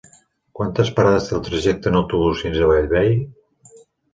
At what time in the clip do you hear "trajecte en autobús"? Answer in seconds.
1.49-2.43